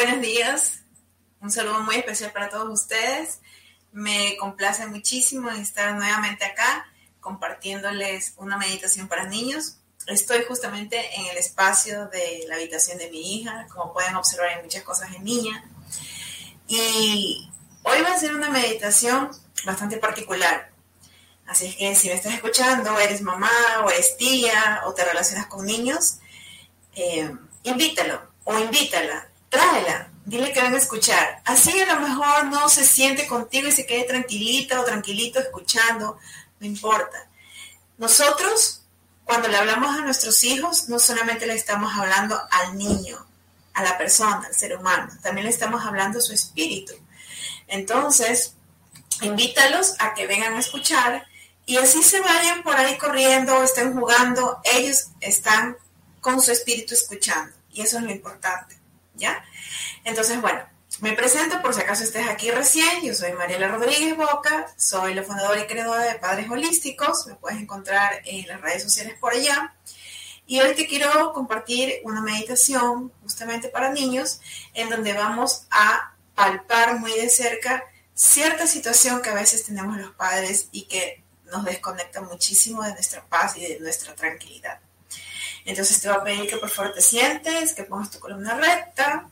[0.00, 0.84] Buenos días,
[1.40, 3.40] un saludo muy especial para todos ustedes.
[3.90, 6.86] Me complace muchísimo estar nuevamente acá
[7.18, 9.78] compartiéndoles una meditación para niños.
[10.06, 14.62] Estoy justamente en el espacio de la habitación de mi hija, como pueden observar hay
[14.62, 15.64] muchas cosas en niña.
[16.68, 17.50] Y
[17.82, 19.32] hoy va a ser una meditación
[19.64, 20.70] bastante particular.
[21.44, 23.50] Así es que si me estás escuchando, eres mamá
[23.84, 26.20] o eres tía o te relacionas con niños,
[26.94, 27.34] eh,
[27.64, 31.42] invítalo o invítala tráela, dile que venga a escuchar.
[31.44, 36.18] Así a lo mejor no se siente contigo y se quede tranquilita o tranquilito escuchando,
[36.60, 37.28] no importa.
[37.96, 38.82] Nosotros,
[39.24, 43.26] cuando le hablamos a nuestros hijos, no solamente le estamos hablando al niño,
[43.74, 46.94] a la persona, al ser humano, también le estamos hablando a su espíritu.
[47.66, 48.54] Entonces,
[49.22, 51.26] invítalos a que vengan a escuchar
[51.66, 55.76] y así se vayan por ahí corriendo o estén jugando, ellos están
[56.20, 58.77] con su espíritu escuchando y eso es lo importante.
[60.04, 60.60] Entonces, bueno,
[61.00, 63.02] me presento por si acaso estés aquí recién.
[63.02, 67.26] Yo soy Mariela Rodríguez Boca, soy la fundadora y creadora de Padres Holísticos.
[67.26, 69.74] Me puedes encontrar en las redes sociales por allá.
[70.46, 74.40] Y hoy te quiero compartir una meditación justamente para niños
[74.74, 80.12] en donde vamos a palpar muy de cerca cierta situación que a veces tenemos los
[80.12, 84.80] padres y que nos desconecta muchísimo de nuestra paz y de nuestra tranquilidad.
[85.68, 89.28] Entonces te voy a pedir que por favor te sientes, que pongas tu columna recta,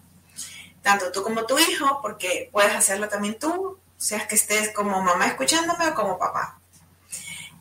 [0.82, 5.28] tanto tú como tu hijo, porque puedes hacerlo también tú, seas que estés como mamá
[5.28, 6.60] escuchándome o como papá.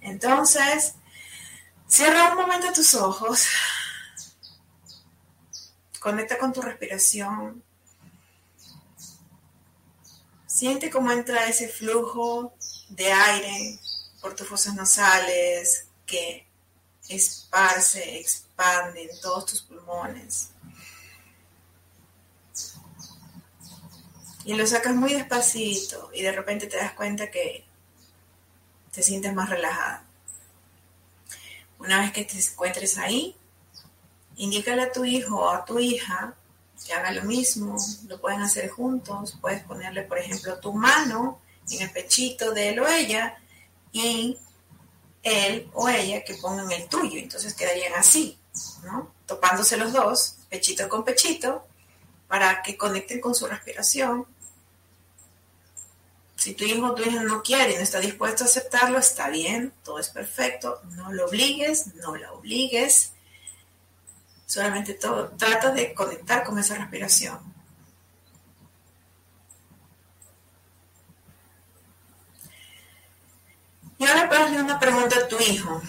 [0.01, 0.95] Entonces,
[1.87, 3.47] cierra un momento tus ojos,
[6.01, 7.63] conecta con tu respiración,
[10.47, 12.53] siente cómo entra ese flujo
[12.89, 13.79] de aire
[14.19, 16.45] por tus fosas nasales que
[17.09, 20.49] esparce, expande en todos tus pulmones.
[24.45, 27.65] Y lo sacas muy despacito y de repente te das cuenta que
[28.91, 30.05] te sientes más relajada.
[31.79, 33.35] Una vez que te encuentres ahí,
[34.37, 36.35] indícale a tu hijo o a tu hija
[36.85, 37.77] que haga lo mismo,
[38.07, 41.39] lo pueden hacer juntos, puedes ponerle, por ejemplo, tu mano
[41.71, 43.37] en el pechito de él o ella
[43.91, 44.37] y
[45.25, 47.19] él o ella que pongan el tuyo.
[47.19, 48.37] Entonces quedarían así,
[48.83, 49.11] ¿no?
[49.25, 51.65] Topándose los dos, pechito con pechito,
[52.27, 54.25] para que conecten con su respiración.
[56.35, 59.73] Si tu hijo o tu hija no quiere no está dispuesto a aceptarlo, está bien,
[59.83, 60.79] todo es perfecto.
[60.91, 63.13] No lo obligues, no la obligues.
[64.45, 67.55] Solamente todo, trata de conectar con esa respiración.
[73.97, 74.05] Y
[74.43, 75.81] hacer una pregunta a tu hijo.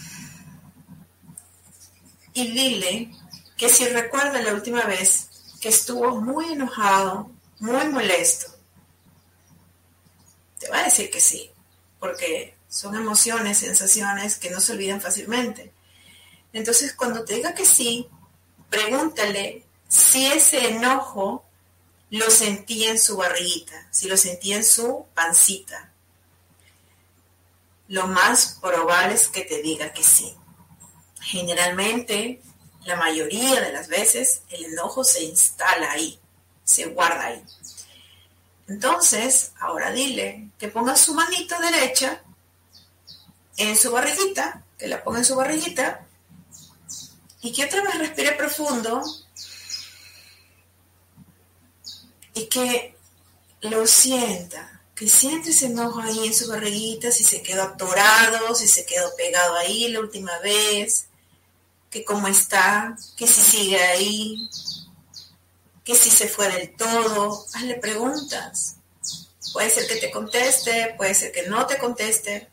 [2.33, 3.11] Y dile
[3.57, 5.29] que si recuerda la última vez
[5.61, 8.53] que estuvo muy enojado, muy molesto,
[10.59, 11.51] te va a decir que sí,
[11.99, 15.73] porque son emociones, sensaciones que no se olvidan fácilmente.
[16.53, 18.09] Entonces, cuando te diga que sí,
[18.69, 21.45] pregúntale si ese enojo
[22.11, 25.93] lo sentía en su barriguita, si lo sentía en su pancita,
[27.89, 30.35] lo más probable es que te diga que sí.
[31.21, 32.41] Generalmente,
[32.85, 36.19] la mayoría de las veces, el enojo se instala ahí,
[36.65, 37.43] se guarda ahí.
[38.69, 42.23] Entonces, ahora dile que ponga su manito derecha
[43.57, 46.07] en su barriguita, que la ponga en su barriguita,
[47.41, 49.03] y que otra vez respire profundo
[52.35, 52.97] y que
[53.63, 54.66] lo sienta
[54.97, 59.15] que siente ese enojo ahí en su barriguita, si se quedó atorado, si se quedó
[59.15, 61.09] pegado ahí la última vez,
[61.91, 64.49] que cómo está, que si sigue ahí,
[65.85, 68.77] que si se fue del todo, hazle preguntas.
[69.53, 72.49] Puede ser que te conteste, puede ser que no te conteste.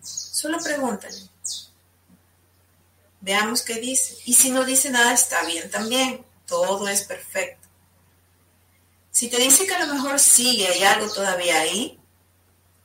[0.00, 1.18] Solo pregúntale.
[3.20, 4.16] Veamos qué dice.
[4.24, 6.24] Y si no dice nada, está bien también.
[6.46, 7.61] Todo es perfecto.
[9.12, 12.00] Si te dice que a lo mejor sigue, hay algo todavía ahí,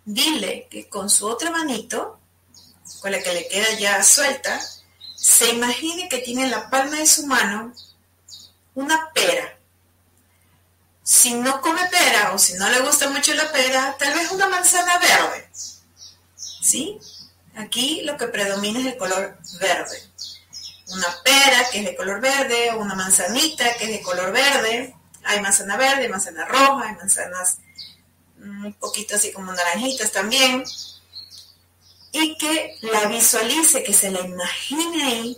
[0.03, 2.19] dile que con su otra manito,
[2.99, 4.59] con la que le queda ya suelta,
[5.15, 7.73] se imagine que tiene en la palma de su mano
[8.75, 9.57] una pera.
[11.01, 14.49] Si no come pera o si no le gusta mucho la pera, tal vez una
[14.49, 15.49] manzana verde.
[16.35, 16.99] ¿Sí?
[17.55, 20.03] Aquí lo que predomina es el color verde.
[20.89, 24.96] Una pera que es de color verde, una manzanita que es de color verde,
[25.27, 27.59] hay manzana verde, manzana roja, hay manzanas
[28.39, 30.63] un poquito así como naranjitas también.
[32.11, 35.37] Y que la visualice, que se la imagine ahí,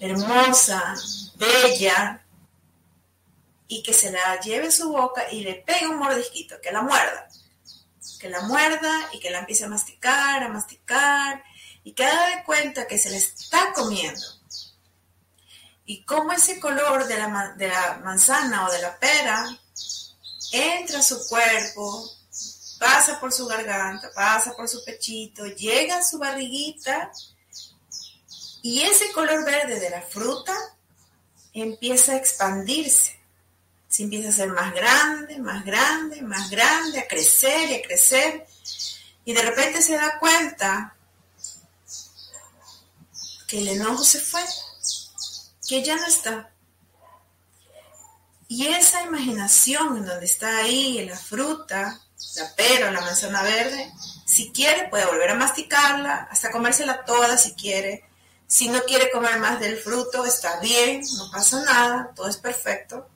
[0.00, 0.94] hermosa,
[1.36, 2.24] bella,
[3.68, 6.82] y que se la lleve a su boca y le pegue un mordisquito, que la
[6.82, 7.28] muerda.
[8.20, 11.42] Que la muerda y que la empiece a masticar, a masticar
[11.82, 14.20] y que haga de cuenta que se le está comiendo.
[15.84, 19.58] Y como ese color de la, de la manzana o de la pera
[20.52, 22.08] entra a su cuerpo,
[22.78, 27.10] pasa por su garganta, pasa por su pechito, llega a su barriguita
[28.62, 30.54] y ese color verde de la fruta
[31.52, 33.20] empieza a expandirse.
[33.88, 38.46] Se empieza a ser más grande, más grande, más grande, a crecer y a crecer.
[39.24, 40.96] Y de repente se da cuenta
[43.46, 44.42] que el enojo se fue,
[45.72, 46.52] que ya no está.
[48.46, 51.98] Y esa imaginación en donde está ahí, la fruta,
[52.36, 53.90] la pera la manzana verde,
[54.26, 58.04] si quiere puede volver a masticarla, hasta comérsela toda si quiere.
[58.46, 63.08] Si no quiere comer más del fruto, está bien, no pasa nada, todo es perfecto.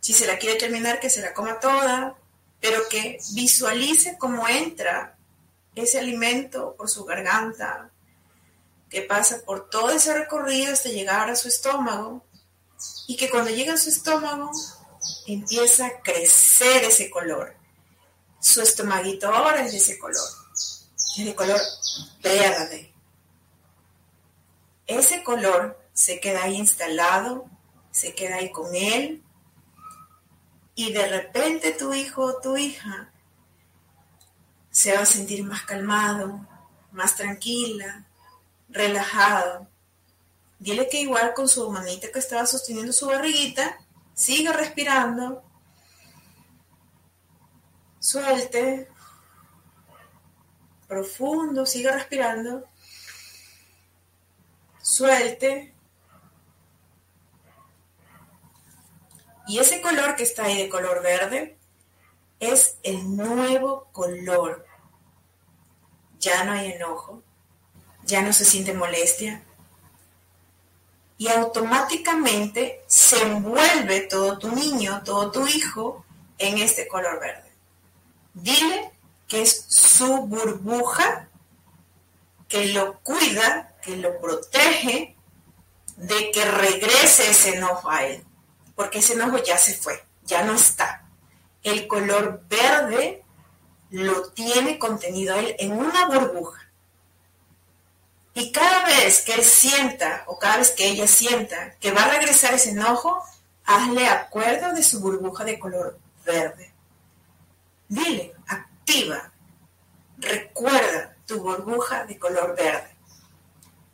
[0.00, 2.14] Si se la quiere terminar, que se la coma toda,
[2.60, 5.16] pero que visualice cómo entra
[5.74, 7.90] ese alimento por su garganta,
[8.90, 12.26] que pasa por todo ese recorrido hasta llegar a su estómago
[13.06, 14.50] y que cuando llega a su estómago
[15.26, 17.56] empieza a crecer ese color.
[18.40, 20.28] Su estomaguito ahora es de ese color,
[21.16, 21.60] es de color
[22.22, 22.92] verde.
[24.86, 27.48] Ese color se queda ahí instalado,
[27.92, 29.22] se queda ahí con él
[30.74, 33.12] y de repente tu hijo o tu hija
[34.70, 36.46] se va a sentir más calmado,
[36.92, 38.09] más tranquila,
[38.70, 39.68] relajado.
[40.58, 43.78] Dile que igual con su manita que estaba sosteniendo su barriguita,
[44.14, 45.42] siga respirando.
[47.98, 48.88] Suelte.
[50.86, 52.64] Profundo, siga respirando.
[54.82, 55.74] Suelte.
[59.46, 61.58] Y ese color que está ahí de color verde
[62.38, 64.66] es el nuevo color.
[66.18, 67.22] Ya no hay enojo,
[68.10, 69.42] ya no se siente molestia.
[71.16, 76.04] Y automáticamente se envuelve todo tu niño, todo tu hijo
[76.38, 77.52] en este color verde.
[78.34, 78.90] Dile
[79.28, 81.28] que es su burbuja
[82.48, 85.16] que lo cuida, que lo protege
[85.96, 88.24] de que regrese ese enojo a él.
[88.74, 91.06] Porque ese enojo ya se fue, ya no está.
[91.62, 93.22] El color verde
[93.90, 96.59] lo tiene contenido él en una burbuja.
[98.34, 102.10] Y cada vez que él sienta o cada vez que ella sienta que va a
[102.10, 103.22] regresar ese enojo,
[103.64, 106.72] hazle acuerdo de su burbuja de color verde.
[107.88, 109.32] Dile, activa,
[110.18, 112.96] recuerda tu burbuja de color verde.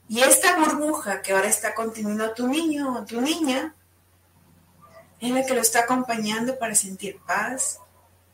[0.09, 3.75] Y esta burbuja que ahora está conteniendo tu niño o tu niña,
[5.21, 7.81] es la que lo está acompañando para sentir paz,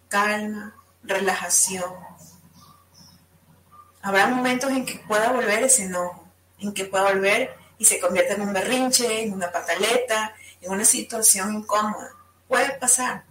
[0.08, 1.94] calma, relajación,
[4.02, 6.26] Habrá momentos en que pueda volver ese enojo,
[6.58, 10.84] en que pueda volver y se convierta en un berrinche, en una pataleta, en una
[10.84, 12.12] situación incómoda.
[12.48, 13.24] Puede pasar,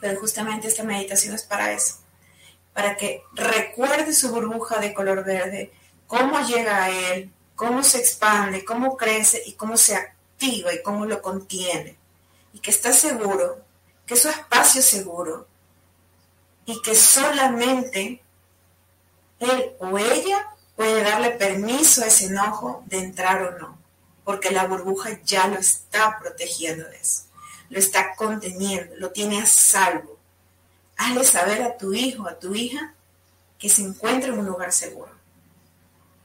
[0.00, 1.98] pero justamente esta meditación es para eso,
[2.74, 5.72] para que recuerde su burbuja de color verde,
[6.06, 11.06] cómo llega a él, cómo se expande, cómo crece y cómo se activa y cómo
[11.06, 11.96] lo contiene.
[12.52, 13.60] Y que está seguro,
[14.04, 15.46] que es su espacio seguro
[16.64, 18.22] y que solamente
[19.40, 23.78] él o ella puede darle permiso a ese enojo de entrar o no,
[24.24, 27.24] porque la burbuja ya lo está protegiendo de eso,
[27.70, 30.18] lo está conteniendo, lo tiene a salvo.
[30.98, 32.94] Hazle saber a tu hijo, a tu hija,
[33.58, 35.10] que se encuentra en un lugar seguro.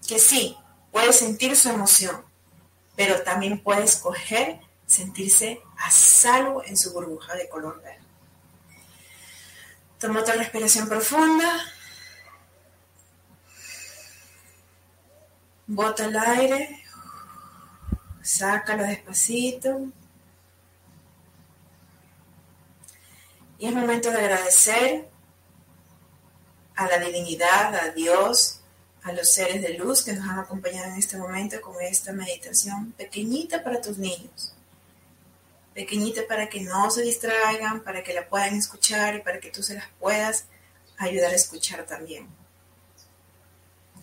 [0.08, 0.58] Que sí,
[0.92, 2.24] puede sentir su emoción,
[2.96, 8.00] pero también puede escoger sentirse a salvo en su burbuja de color verde.
[10.00, 11.48] Toma otra respiración profunda.
[15.68, 16.84] Bota el aire,
[18.22, 19.88] sácalo despacito.
[23.58, 25.08] Y es momento de agradecer
[26.76, 28.62] a la divinidad, a Dios,
[29.04, 32.92] a los seres de luz que nos han acompañado en este momento con esta meditación
[32.94, 34.54] pequeñita para tus niños.
[35.74, 39.64] Pequeñita para que no se distraigan, para que la puedan escuchar y para que tú
[39.64, 40.46] se las puedas
[40.98, 42.28] ayudar a escuchar también.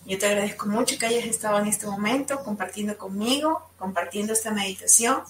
[0.09, 5.21] Yo te agradezco mucho que hayas estado en este momento compartiendo conmigo, compartiendo esta meditación.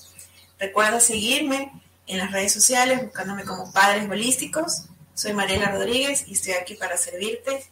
[0.57, 1.74] Recuerda seguirme
[2.07, 4.83] en las redes sociales buscándome como Padres Holísticos.
[5.13, 7.65] Soy Mariela Rodríguez y estoy aquí para servirte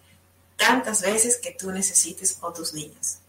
[0.57, 3.19] tantas veces que tú necesites o tus niños.